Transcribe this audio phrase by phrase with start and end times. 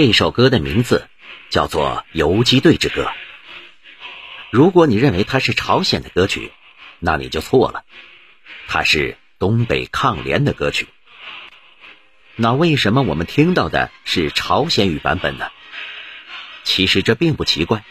[0.00, 1.08] 这首歌的名字
[1.50, 3.02] 叫做《游击队之歌》。
[4.48, 6.52] 如果你认为它是朝鲜的歌曲，
[7.00, 7.82] 那你就错了，
[8.68, 10.86] 它是东北抗联的歌曲。
[12.36, 15.50] 那为什么我们听到的是朝鲜语版本呢？
[16.62, 17.82] 其实这并不奇怪，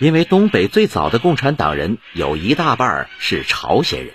[0.00, 4.12] 因为东北最早的共产党人有一大半是朝鲜人，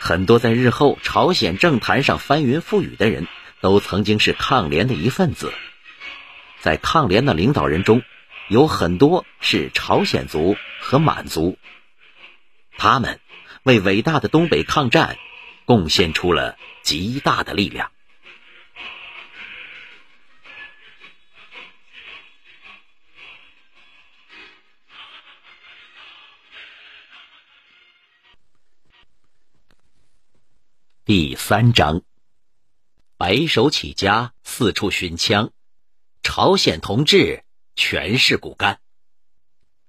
[0.00, 3.28] 很多在日后朝鲜政坛上翻云覆雨的人。
[3.64, 5.50] 都曾经是抗联的一份子，
[6.60, 8.02] 在抗联的领导人中，
[8.48, 11.56] 有很多是朝鲜族和满族，
[12.76, 13.20] 他们
[13.62, 15.16] 为伟大的东北抗战
[15.64, 17.90] 贡献出了极大的力量。
[31.06, 32.02] 第三章。
[33.26, 35.50] 白手起家，四处寻枪，
[36.22, 37.42] 朝鲜同志
[37.74, 38.80] 全是骨干。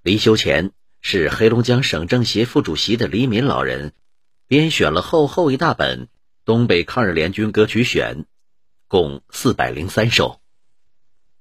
[0.01, 3.91] 离休前是黑龙江省政协副主席的黎民老人，
[4.47, 6.03] 编选了厚厚一大本
[6.45, 8.19] 《东北抗日联军歌曲选》，
[8.87, 10.39] 共四百零三首。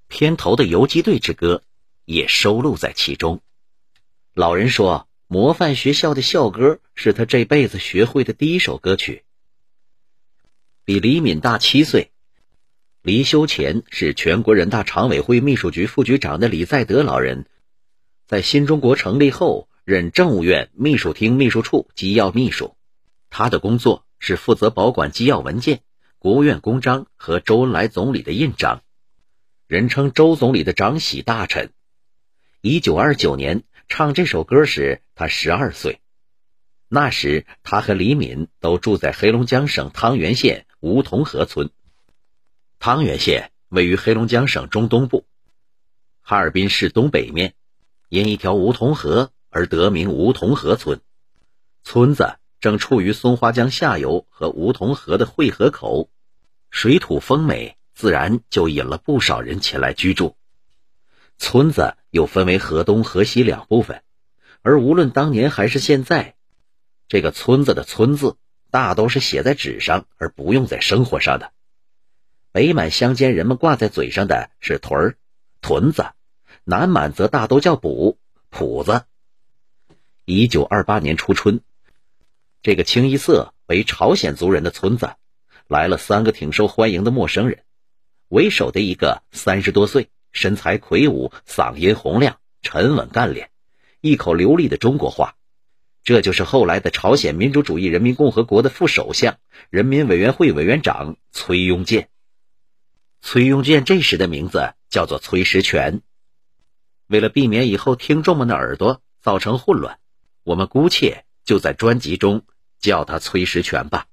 [0.08, 1.62] 片头的《游击队之歌》
[2.04, 3.40] 也收录在其中。
[4.34, 9.24] 老人说，模范学校的校歌是他这辈子学会的第一首歌曲。
[10.86, 12.10] 比李敏大七岁，
[13.00, 17.46] 李修乾是全国人大常委会秘书局副局长的李在德老人，
[18.26, 22.76] 在新中国成立后任政务院秘书厅秘书处机要秘书，
[23.30, 25.80] 他的工作是负责保管机要文件、
[26.18, 28.82] 国务院公章和周恩来总理的印章，
[29.66, 31.72] 人称周总理的长喜大臣。
[32.60, 36.00] 一九二九年唱这首歌时，他十二岁，
[36.88, 40.66] 那时他和李敏都住在黑龙江省汤原县。
[40.84, 41.70] 梧桐河村，
[42.78, 45.24] 汤原县位于黑龙江省中东部，
[46.20, 47.54] 哈尔滨市东北面，
[48.10, 51.00] 因一条梧桐河而得名梧桐河村。
[51.84, 56.10] 村子正处于松花江下游和梧桐河的汇合口，
[56.68, 60.36] 水土丰美，自然就引了不少人前来居住。
[61.38, 64.02] 村子又分为河东、河西两部分，
[64.60, 66.34] 而无论当年还是现在，
[67.08, 68.36] 这个村子的“村”字。
[68.74, 71.52] 大都是写在纸上，而不用在生活上的。
[72.50, 75.16] 北满乡间人们挂在嘴上的是屯儿、
[75.60, 76.06] 屯子，
[76.64, 78.18] 南满则大都叫卜、
[78.50, 79.04] 谱子。
[80.24, 81.60] 一九二八年初春，
[82.62, 85.14] 这个清一色为朝鲜族人的村子，
[85.68, 87.62] 来了三个挺受欢迎的陌生人。
[88.26, 93.50] 为首的一个三十多岁，身材魁梧，嗓音洪亮，沉稳干练，
[94.00, 95.36] 一口流利的中国话。
[96.04, 99.38] 这就是后来的朝鲜民主主义人民共和国的副首相、
[99.70, 102.10] 人民委员会委员长崔庸健。
[103.22, 106.02] 崔庸健这时的名字叫做崔石泉。
[107.06, 109.98] 为了避免以后听众们的耳朵造成混乱，
[110.42, 112.44] 我们姑且就在专辑中
[112.78, 114.06] 叫他崔石泉吧。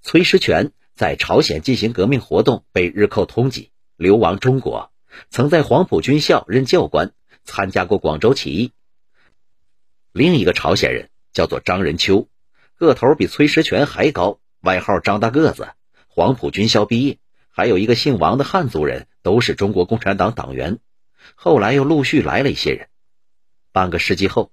[0.00, 4.90] 崔石泉在朝鲜进行革命活动，被日寇通缉，流亡中国，
[5.28, 7.12] 曾在黄埔军校任教官，
[7.44, 8.72] 参加过广州起义。
[10.14, 12.28] 另一个朝鲜人叫做张仁秋，
[12.76, 15.70] 个头比崔石全还高，外号张大个子。
[16.06, 17.18] 黄埔军校毕业，
[17.50, 20.78] 还有一个姓王的汉族人，都是中国共产党党员。
[21.34, 22.86] 后来又陆续来了一些人。
[23.72, 24.52] 半个世纪后，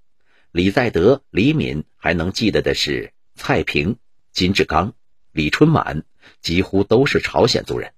[0.50, 3.98] 李在德、李敏还能记得的是蔡平、
[4.32, 4.94] 金志刚、
[5.30, 6.02] 李春满，
[6.40, 7.92] 几乎都是朝鲜族人，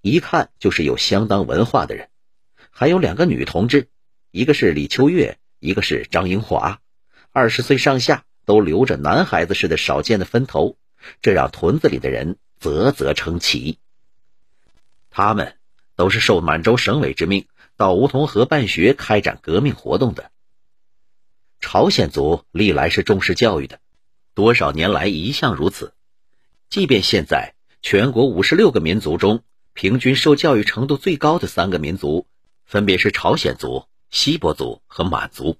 [0.00, 2.08] 一看就是有相当文化的人。
[2.70, 3.88] 还有两个女同志，
[4.30, 6.80] 一个是李秋月，一个是张英华。
[7.36, 10.78] 二十岁上下都留着男孩子似的少见的分头，
[11.20, 13.78] 这让屯子里的人啧啧称奇。
[15.10, 15.56] 他们
[15.96, 17.46] 都是受满洲省委之命
[17.76, 20.30] 到梧桐河办学、开展革命活动的。
[21.60, 23.80] 朝鲜族历来是重视教育的，
[24.32, 25.92] 多少年来一向如此。
[26.70, 27.52] 即便现在
[27.82, 29.42] 全国五十六个民族中，
[29.74, 32.26] 平均受教育程度最高的三个民族，
[32.64, 35.58] 分别是朝鲜族、锡伯族和满族。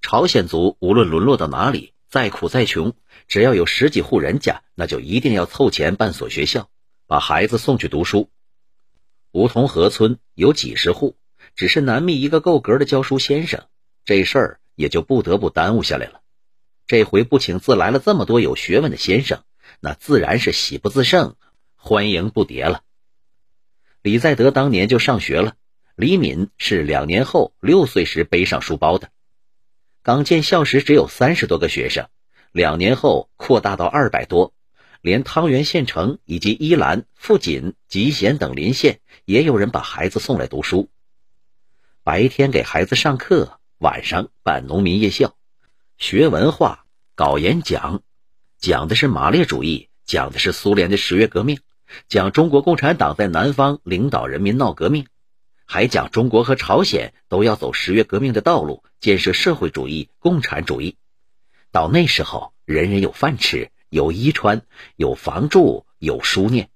[0.00, 2.94] 朝鲜族无论沦落到哪里，再苦再穷，
[3.26, 6.70] 只要有十几户人家，那就一定要凑钱办所学校，
[7.06, 8.30] 把孩子送去读书。
[9.32, 11.16] 梧桐河村有几十户，
[11.54, 13.64] 只是难觅一个够格的教书先生，
[14.04, 16.20] 这事儿也就不得不耽误下来了。
[16.86, 19.42] 这回不请自来了这么多有学问的先生，
[19.80, 21.36] 那自然是喜不自胜，
[21.76, 22.82] 欢迎不迭了。
[24.00, 25.56] 李在德当年就上学了，
[25.96, 29.10] 李敏是两年后六岁时背上书包的。
[30.08, 32.08] 刚建校时只有三十多个学生，
[32.50, 34.54] 两年后扩大到二百多，
[35.02, 40.88] 连汤原县城以及伊兰、富锦、吉贤等邻县，也有人把孩子送来读书。
[42.04, 45.34] 白天给孩子上课，晚上办农民夜校，
[45.98, 48.00] 学文化，搞演讲，
[48.58, 51.60] 讲的是马列主义，讲的是苏联的十月革命，
[52.08, 55.06] 讲中国共产党在南方领导人民闹革命，
[55.70, 60.96] 还讲中国和朝鲜都要走十月革命的道路，建设社会主义、共产主义。
[61.70, 63.70] 到那时候，人人有饭吃。
[63.90, 64.60] 有衣穿，
[64.96, 66.68] 有房住，有书念，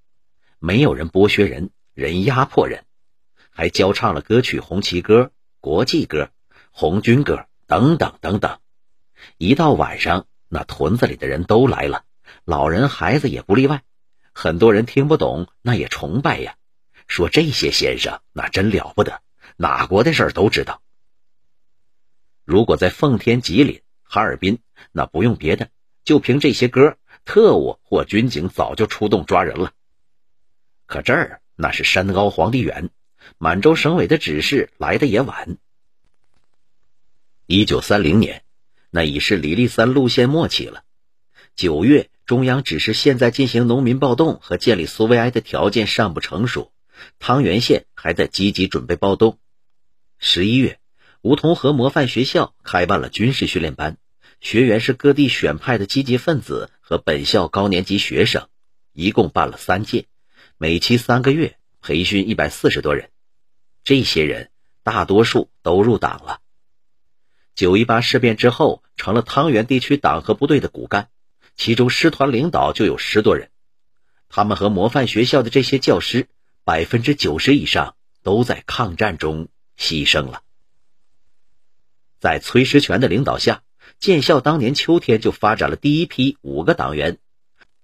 [0.58, 2.84] 没有人剥削人，人压迫人，
[3.50, 5.20] 还教唱了歌曲《红旗歌》
[5.60, 6.22] 《国际歌》
[6.70, 7.34] 《红军歌》
[7.66, 8.58] 等等等等。
[9.36, 12.04] 一到晚上，那屯子里的人都来了，
[12.46, 13.82] 老人孩子也不例外。
[14.32, 16.56] 很多人听不懂，那也崇拜呀，
[17.12, 19.20] 说这些先生那真了不得，
[19.59, 20.81] 哪国的事儿都知道。
[22.43, 24.61] 如果在奉天、吉林、哈尔滨，
[24.93, 25.69] 那不用别的，
[26.05, 26.97] 就凭这些歌。
[27.26, 29.73] 特务或军警早就出动抓人了，
[30.87, 32.88] 可这儿那是山高皇帝远，
[33.37, 35.59] 满洲省委的指示来的也晚。
[37.47, 38.43] 一九三零年，
[38.91, 40.82] 那已是李立三路线末期了。
[41.55, 46.73] 九月，中央指示现在进行农民暴动和建立苏维埃的条件尚不成熟，
[47.18, 49.38] 汤原县还在积极准备暴动。
[50.18, 50.78] 十一月，
[51.20, 53.98] 梧桐河模范学校开办了军事训练班。
[54.40, 58.48] 学员是各地选派的积极分子和本校高年级学生，
[58.92, 60.06] 一共办了三届，
[60.58, 63.10] 每期三个月，培训一百四十多人。
[63.84, 64.50] 这些人
[64.82, 66.40] 大多数都入党了。
[67.54, 71.08] 九一八事变之后，成了汤原地区党和部队的骨干，
[71.54, 73.50] 其中师团领导就有十多人。
[74.28, 76.26] 他们和模范学校的这些教师，
[76.64, 79.49] 百分之九十以上都在抗战中
[79.79, 80.43] 牺牲了。
[82.20, 83.62] 在崔石泉的领导下。
[83.99, 87.19] 建校当年秋天就发展了第一批五个党员，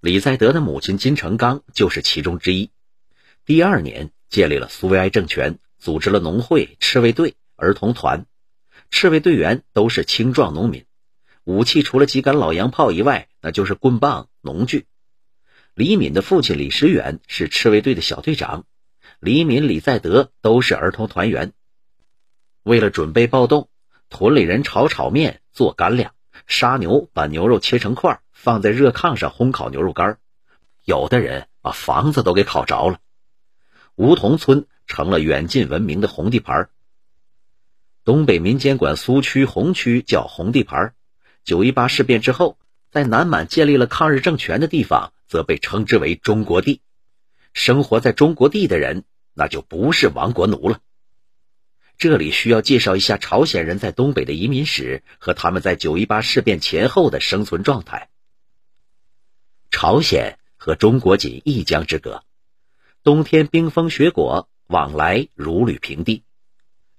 [0.01, 2.71] 李在德的母亲金成刚就是其中之一。
[3.45, 8.27] 第二年建立了苏维埃政权，组织了农会、赤卫队、儿童团。
[8.91, 10.87] 赤卫队员都是青壮农民，
[11.45, 14.87] 武器除了几杆老洋炮以外，那就是棍棒、农具。
[15.79, 18.65] 李敏的父亲李时远是赤卫队的小队长，
[19.21, 21.53] 李敏、李在德都是儿童团员。
[22.65, 23.69] 为了准备暴动。
[24.11, 26.11] 屯里人炒炒面，做干粮；
[26.49, 30.19] 杀牛，把牛肉切成块，放在热炕上烘烤牛肉干。
[30.85, 32.99] 有的人把房子都给烤着了。
[33.95, 36.71] 梧桐村成了远近闻名的红地盘。
[38.03, 40.95] 东北民间管苏区、红区叫红地盘。
[41.45, 42.59] 九一八事变之后，
[42.91, 46.81] 在南满建立了抗日政权的地方，则被称之为中国地。
[47.53, 49.05] 生活在中国地的人，
[49.35, 50.81] 那就不是亡国奴了。
[51.97, 58.09] 这里需要介绍一下朝鲜人在东北的移民史和他们在九一八事变前后的生存状态。
[59.71, 62.23] 朝鲜和中国仅一江之隔，
[63.03, 66.23] 冬天冰封雪果，往来如履平地；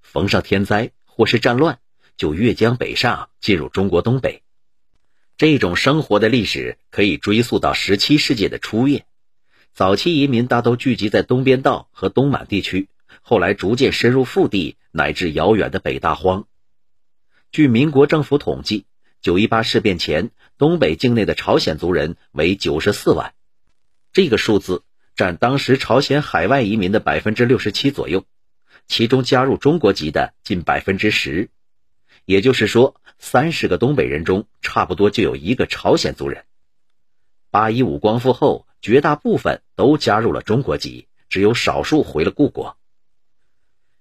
[0.02, 1.80] 逢上天灾或是战乱，
[2.18, 4.44] 就越江北上进入中国东北。
[5.40, 9.06] 这种生活的历史可以追溯到十七世纪的初叶，
[9.74, 12.90] 早期移民大都聚集在东边道和东满地区。
[13.22, 16.46] 后来逐渐深入腹地，乃至遥远的北大荒。
[17.54, 18.84] 据民国政府统计，
[19.22, 23.34] 九一八事变前，东北境内的朝鲜族人为九十四万，
[24.12, 24.84] 这个数字
[25.16, 28.26] 占当时朝鲜海外移民的百分之六十七左右，
[28.90, 31.48] 其中加入中国籍的近百分之十。
[32.26, 36.46] 也就是说，三十个东北人中，差不多就有一个朝鲜族人。
[37.52, 42.78] 八一五光复后，绝大部分都加入了中国籍，只有少数回了故国。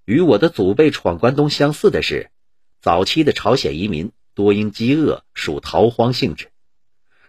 [0.05, 2.31] 与我的祖辈闯关东相似的是，
[2.81, 6.51] 早期的朝鲜移民多因饥饿，属逃荒性质。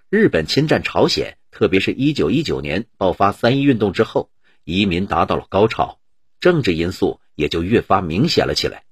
[0.09, 4.29] 日本侵占朝鲜，特别是一九一九年爆发三一运动之后，
[4.63, 5.99] 移民达到了高潮，
[6.39, 8.85] 政治因素也就越发明显了起来。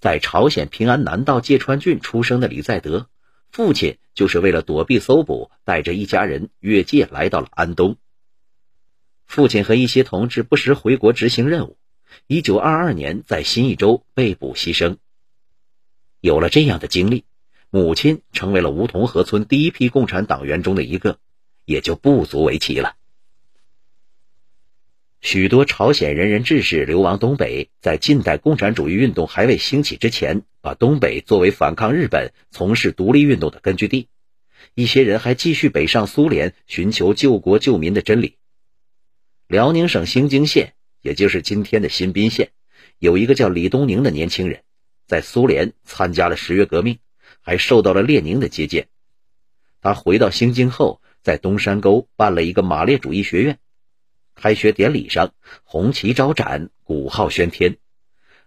[0.00, 3.06] 在朝鲜平安南道芥川郡出生的李在德，
[3.52, 7.96] 父亲就是为了躲避搜捕，带着一家人越界来到了安东。
[9.26, 11.76] 父亲和一些同志不时回国执行任务。
[12.26, 14.96] 一九二二年，在新义州被捕牺牲。
[16.20, 17.24] 有了这样的经历，
[17.68, 21.18] 母亲成为了梧桐河村第一批共产党员中的一个，
[21.64, 22.96] 也就不足为奇了。
[25.20, 34.08] 许多朝鲜仁人志士流亡东北，在近代共产主义运动还未兴起之前，把东北作为反抗日本、从事独立运动的根据地。
[34.74, 38.36] 一些人还继续北上苏联，寻求救国救民的真理。
[39.46, 40.74] 辽宁省兴京县。
[41.02, 42.50] 也就是今天的新宾县，
[42.98, 44.60] 有一个叫李东宁的年轻人，
[45.06, 46.98] 在苏联参加了十月革命，
[47.40, 48.88] 还受到了列宁的接见。
[49.80, 53.58] 他回到兴京后，在东山沟办了一个马列主义学院。
[54.40, 57.76] 开学典礼上，红旗招展，鼓号喧天。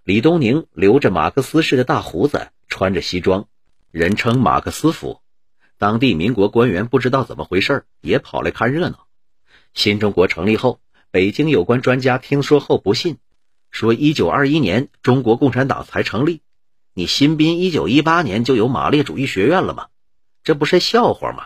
[0.03, 3.47] 李东宁留着马克思式的大胡子，穿着西装，
[3.91, 5.21] 人称马克思夫。
[5.77, 9.05] 当地民国官员不知道怎么回事，也跑来看热闹。
[9.75, 10.79] 新中国成立后，
[11.11, 13.17] 北京有关专家听说后不信，
[13.69, 16.41] 说一九二一年中国共产党才成立，
[16.95, 19.89] 你新宾一九一八年就有马列主义学院了吗？
[20.43, 21.45] 这不是笑话吗？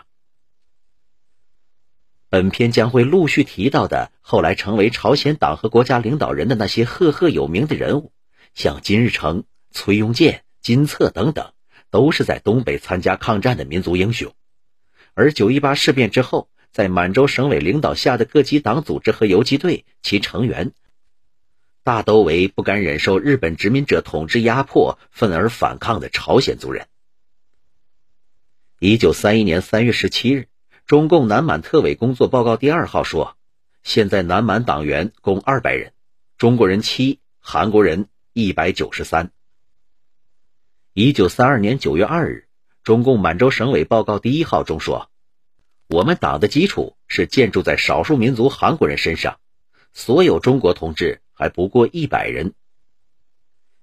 [2.30, 8.12] 本篇将会陆续提到的后来成为朝鲜党和国家领导人的那些赫赫有名的人物，
[8.54, 11.52] 像金日成、崔庸健、金策等等，
[11.90, 14.34] 都是在东北参加抗战的民族英雄。
[15.14, 20.72] 而九一八事变之后，在满洲省委领导下的各级党组织和游击队，其成员
[21.82, 26.88] 大都为不敢忍受日本殖民者统治压迫，愤而反抗的朝鲜族人。
[28.80, 30.48] 一九三一年三月十七日。
[30.88, 33.36] 中共南满特委工作报告第二号说，
[33.82, 35.92] 现在南满党员共二百人，
[36.38, 39.30] 中国人七，韩国人一百九十三。
[40.94, 42.48] 一九三二年九月二日，
[42.84, 45.10] 中共满洲省委报告第一号中说，
[45.88, 49.38] 我们党的基础是建筑在少数民族韩国人身上，
[49.92, 52.54] 所有中国同志还不过一百人。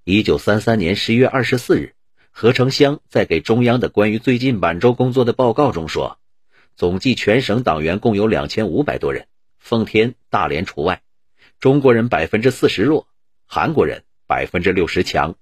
[0.03, 1.93] 一九三三年十一月二十四日，
[2.31, 6.17] 何成湘在给中央的关于最近满洲工作的报告中说。
[6.75, 9.27] 总计全省党员共有两千五百多人，
[9.59, 11.01] 奉天、大连除外。
[11.61, 13.07] 中国人百分之四十弱，
[13.45, 15.35] 韩国人百分之六十强。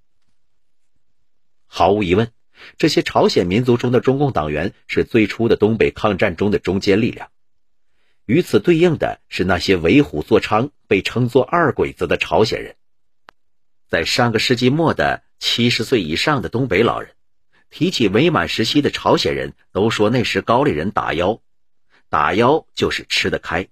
[1.65, 2.31] 毫无疑问，
[2.77, 7.31] 这些朝鲜民族中的中共党员是最初的东北抗战中的中坚力量。
[8.25, 12.75] 与此对应的是那些为虎作伥、被称作二鬼子的朝鲜人。
[13.87, 17.15] 在上个世纪末的七十岁以上的东北老人。
[17.73, 21.41] 提起伪满时期的朝鲜人，都说那时高丽人打妖，
[22.07, 23.67] 打妖就是吃得开。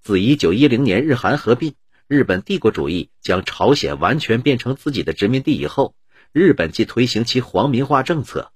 [0.00, 1.74] 自一九一零年日韩合并，
[2.06, 5.96] 日本帝国主义将朝鲜完全变成自己的殖民地以后，
[6.30, 8.52] 日本即推行其皇民化政策，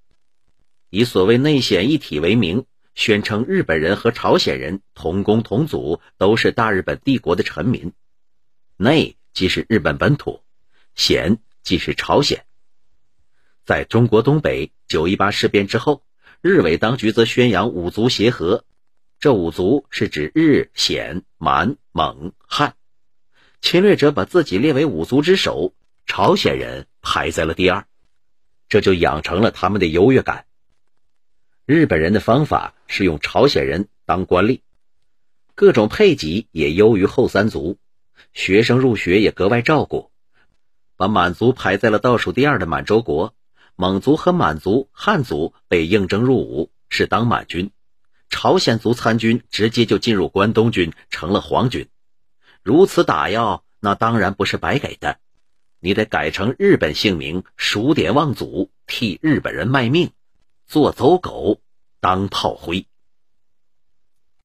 [0.89, 2.65] 以所谓内显一体为名，
[2.95, 7.93] 宣称日本人和朝鲜人同工同祖，都是大日本帝国的臣民。
[8.77, 10.45] 内即是日本本土，
[10.95, 12.45] 显即是朝鲜。
[13.69, 16.03] 在中国东北九一八事变之后，
[16.41, 18.65] 日伪当局则宣扬五族协和。
[19.21, 22.77] 这五族是指日、鲜、满、蒙、汉。
[23.61, 25.75] 侵略者把自己列为五族之首，
[26.07, 27.85] 朝鲜人排在了第二，
[28.71, 30.47] 这就养成了他们的优越感。
[31.67, 34.63] 日本人的方法是用朝鲜人当官吏，
[35.55, 37.77] 各种配给也优于后三族，
[38.33, 40.11] 学生入学也格外照顾，
[40.97, 43.35] 把满族排在了倒数第二的满洲国。
[43.81, 47.71] 蒙族和满族、汉族被应征入伍，是当满军；
[48.29, 51.89] 朝鲜族参军，直接就进入关东军，成了皇军。
[52.65, 55.21] 如此打药，那当然不是白给的，
[55.79, 60.11] 你得改成日本姓名，数典忘祖，替日本人卖命，
[60.67, 61.61] 做走狗，
[62.01, 62.88] 当炮灰。